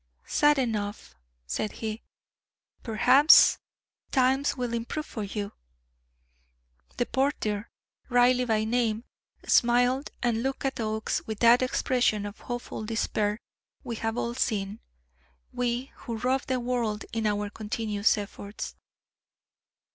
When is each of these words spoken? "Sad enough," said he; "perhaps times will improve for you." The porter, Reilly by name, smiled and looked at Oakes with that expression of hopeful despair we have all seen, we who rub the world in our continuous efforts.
"Sad 0.25 0.57
enough," 0.57 1.13
said 1.45 1.73
he; 1.73 2.01
"perhaps 2.81 3.59
times 4.09 4.57
will 4.57 4.73
improve 4.73 5.05
for 5.05 5.21
you." 5.21 5.51
The 6.97 7.05
porter, 7.05 7.69
Reilly 8.09 8.45
by 8.45 8.63
name, 8.63 9.03
smiled 9.45 10.09
and 10.23 10.41
looked 10.41 10.65
at 10.65 10.79
Oakes 10.79 11.21
with 11.27 11.37
that 11.41 11.61
expression 11.61 12.25
of 12.25 12.39
hopeful 12.39 12.83
despair 12.83 13.37
we 13.83 13.95
have 13.97 14.17
all 14.17 14.33
seen, 14.33 14.79
we 15.53 15.91
who 15.97 16.17
rub 16.17 16.47
the 16.47 16.59
world 16.59 17.05
in 17.13 17.27
our 17.27 17.51
continuous 17.51 18.17
efforts. 18.17 18.73